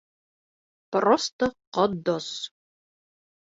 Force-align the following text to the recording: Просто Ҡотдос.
Просто 0.95 1.51
Ҡотдос. 1.79 2.33